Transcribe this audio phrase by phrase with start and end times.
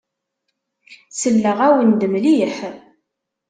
[1.11, 2.55] Selleɣ-awen-d mliḥ.